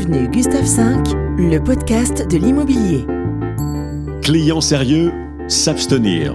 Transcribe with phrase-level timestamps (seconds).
[0.00, 3.04] Avenue Gustave V, le podcast de l'immobilier.
[4.22, 5.12] Client sérieux,
[5.46, 6.34] s'abstenir.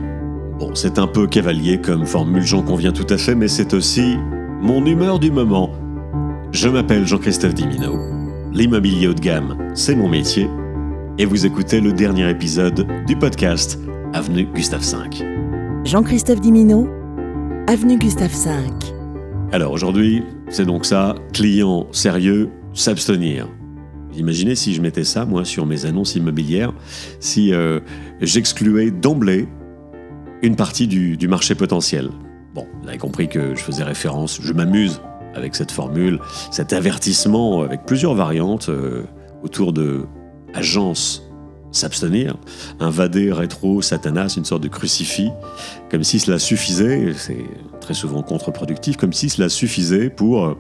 [0.60, 4.18] Bon, c'est un peu cavalier comme formule, j'en conviens tout à fait, mais c'est aussi
[4.62, 5.72] mon humeur du moment.
[6.52, 7.98] Je m'appelle Jean-Christophe Dimino.
[8.54, 10.48] L'immobilier haut de gamme, c'est mon métier.
[11.18, 13.80] Et vous écoutez le dernier épisode du podcast
[14.14, 15.26] Avenue Gustave V.
[15.86, 16.88] Jean-Christophe Dimino,
[17.66, 18.52] Avenue Gustave V.
[19.52, 23.48] Alors aujourd'hui, c'est donc ça, client sérieux, s'abstenir.
[24.16, 26.74] Imaginez si je mettais ça, moi, sur mes annonces immobilières,
[27.20, 27.80] si euh,
[28.22, 29.48] j'excluais d'emblée
[30.42, 32.10] une partie du, marché potentiel.
[32.54, 35.02] Bon, vous avez compris que je faisais référence, je m'amuse
[35.34, 36.20] avec cette formule,
[36.52, 39.04] cet avertissement avec plusieurs variantes euh,
[39.44, 40.06] autour de
[40.54, 41.26] agence
[41.72, 42.38] s'abstenir,
[42.80, 45.32] un vadé rétro satanas, une sorte de crucifix,
[45.92, 47.44] comme si cela suffisait, c'est
[47.82, 50.58] très souvent contre-productif, comme si cela suffisait pour euh,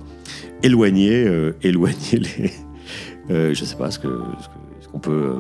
[0.65, 2.51] éloigner, euh, éloigner les...
[3.31, 5.37] Euh, je ne sais pas ce qu'on peut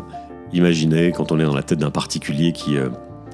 [0.53, 2.77] imaginer quand on est dans la tête d'un particulier qui,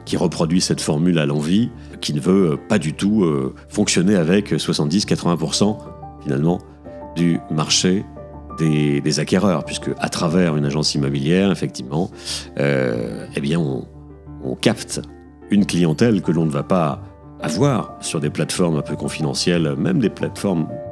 [0.03, 1.69] qui reproduit cette formule à l'envie,
[2.01, 3.25] qui ne veut pas du tout
[3.69, 5.77] fonctionner avec 70-80%
[6.21, 6.59] finalement
[7.15, 8.03] du marché
[8.59, 12.11] des, acquéreurs, puisque à travers une agence immobilière, effectivement,
[12.59, 13.85] euh, eh bien, on,
[14.55, 15.01] capte
[15.49, 17.01] une clientèle que l'on ne va pas
[17.41, 20.90] avoir sur des plateformes un peu confidentielles, même des plateformes euh,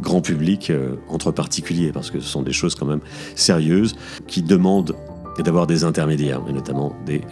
[0.00, 3.00] grand public euh, entre particuliers, parce que ce sont des choses quand même
[3.34, 3.96] sérieuses
[4.26, 4.94] qui demandent
[5.38, 7.22] d'avoir des intermédiaires, et notamment des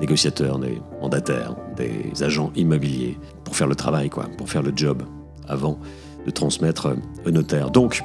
[0.00, 5.02] négociateurs, des mandataires, des agents immobiliers, pour faire le travail, quoi, pour faire le job
[5.46, 5.78] avant
[6.24, 7.70] de transmettre au notaire.
[7.70, 8.02] Donc,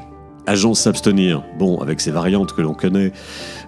[0.49, 3.11] Agence s'abstenir, bon, avec ces variantes que l'on connaît.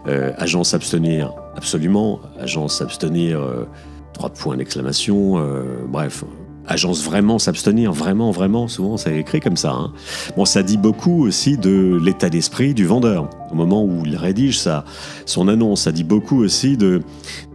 [0.08, 2.20] Euh, agence s'abstenir, absolument.
[2.40, 3.68] Agence s'abstenir, euh,
[4.14, 5.38] trois points d'exclamation.
[5.38, 6.24] Euh, bref,
[6.72, 8.68] agence vraiment s'abstenir, vraiment, vraiment.
[8.68, 9.72] Souvent, c'est écrit comme ça.
[9.72, 9.94] Hein.
[10.36, 13.30] Bon, ça dit beaucoup aussi de l'état d'esprit du vendeur.
[13.52, 14.86] Au moment où il rédige sa,
[15.26, 17.02] son annonce, ça dit beaucoup aussi de,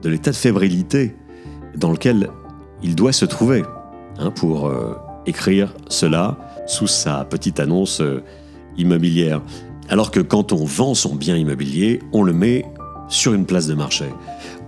[0.02, 1.14] de l'état de fébrilité
[1.76, 2.30] dans lequel
[2.82, 3.64] il doit se trouver
[4.18, 4.70] hein, pour
[5.26, 8.02] écrire cela sous sa petite annonce
[8.76, 9.40] immobilière.
[9.88, 12.64] Alors que quand on vend son bien immobilier, on le met
[13.08, 14.06] sur une place de marché.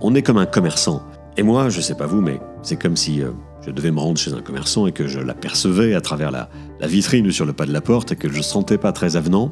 [0.01, 1.03] On est comme un commerçant.
[1.37, 3.31] Et moi, je sais pas vous, mais c'est comme si euh,
[3.65, 6.49] je devais me rendre chez un commerçant et que je l'apercevais à travers la,
[6.81, 9.15] vitrine ou sur le pas de la porte et que je ne sentais pas très
[9.15, 9.51] avenant,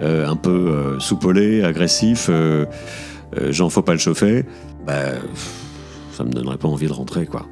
[0.00, 2.30] euh, un peu euh, soupolé, agressif,
[3.50, 4.44] j'en faut pas le chauffer,
[4.86, 5.12] bah,
[6.12, 7.46] ça me donnerait pas envie de rentrer, quoi.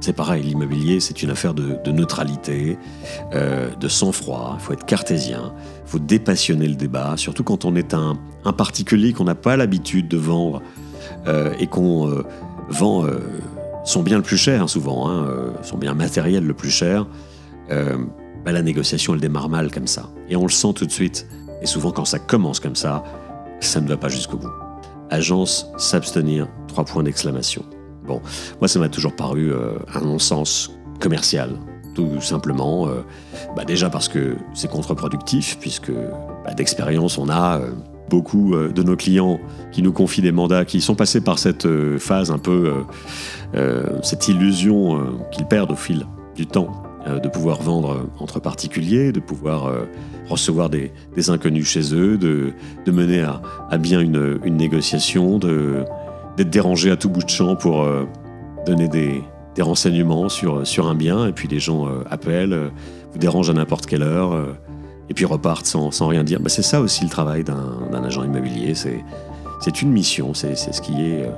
[0.00, 2.78] C'est pareil, l'immobilier, c'est une affaire de, neutralité,
[3.34, 4.56] euh, de sang-froid.
[4.58, 5.52] Il faut être cartésien,
[5.84, 8.16] il faut dépassionner le débat, surtout quand on est un,
[8.56, 10.62] particulier qu'on n'a pas l'habitude de vendre
[11.26, 12.22] euh, et qu'on euh,
[12.70, 13.06] vend
[13.88, 15.26] son bien le plus cher, souvent, hein,
[15.62, 17.06] son bien matériel le plus cher.
[17.68, 20.10] Bah, la négociation, elle démarre mal comme ça.
[20.28, 21.26] Et on le sent tout de suite.
[21.62, 23.02] Et souvent, quand ça commence comme ça,
[23.60, 24.52] ça ne va pas jusqu'au bout.
[25.10, 27.64] Agence, s'abstenir, trois points d'exclamation.
[28.06, 28.20] Bon,
[28.60, 31.58] moi, ça m'a toujours paru euh, un non-sens commercial,
[31.94, 32.88] tout simplement.
[32.88, 33.02] Euh,
[33.56, 35.92] bah, déjà parce que c'est contre-productif, puisque
[36.44, 37.70] bah, d'expérience, on a euh,
[38.08, 39.38] beaucoup de nos clients
[39.72, 41.66] qui nous confient des mandats, qui sont passés par cette
[41.98, 42.72] phase un peu,
[44.02, 44.98] cette illusion
[45.30, 49.72] qu'ils perdent au fil du temps de pouvoir vendre entre particuliers, de pouvoir
[50.28, 50.92] recevoir des,
[51.28, 52.52] inconnus chez eux, de,
[52.90, 55.84] mener à, bien une, une négociation, de
[56.38, 58.04] d'être dérangé à tout bout de champ pour euh,
[58.64, 59.22] donner des,
[59.60, 62.68] renseignements sur, sur un bien, et puis les gens euh, appellent, euh,
[63.12, 64.56] vous dérangent à n'importe quelle heure,
[65.10, 66.40] et puis repartent sans, sans rien dire.
[66.40, 70.92] Bah, c'est ça aussi le travail d'un agent immobilier, c'est une mission, c'est ce qui
[71.00, 71.28] est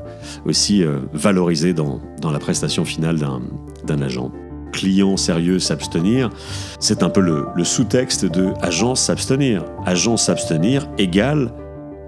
[0.45, 4.31] aussi valorisé dans, dans la prestation finale d'un agent.
[4.73, 6.31] Client sérieux s'abstenir,
[6.79, 9.65] c'est un peu le, le sous-texte de agence s'abstenir.
[9.85, 11.53] Agence s'abstenir égale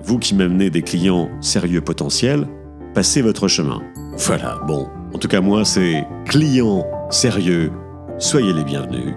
[0.04, 2.46] vous qui m'amenez des clients sérieux potentiels,
[2.94, 3.80] passez votre chemin.
[4.18, 7.70] Voilà, bon, en tout cas moi c'est client sérieux,
[8.18, 9.14] soyez les bienvenus.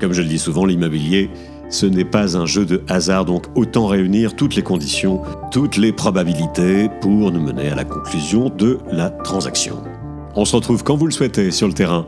[0.00, 1.30] Comme je le dis souvent, l'immobilier,
[1.70, 5.92] ce n'est pas un jeu de hasard, donc autant réunir toutes les conditions, toutes les
[5.92, 9.76] probabilités pour nous mener à la conclusion de la transaction.
[10.34, 12.06] On se retrouve quand vous le souhaitez sur le terrain.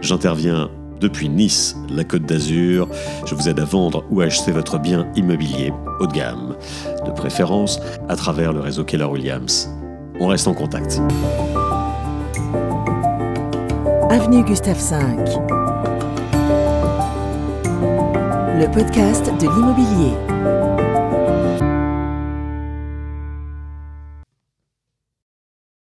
[0.00, 0.70] J'interviens
[1.00, 2.88] depuis Nice, la Côte d'Azur.
[3.26, 6.54] Je vous aide à vendre ou à acheter votre bien immobilier haut de gamme,
[7.04, 9.68] de préférence à travers le réseau Keller Williams.
[10.20, 11.00] On reste en contact.
[14.10, 15.61] Avenue Gustave V.
[18.62, 20.61] Le podcast de l'immobilier.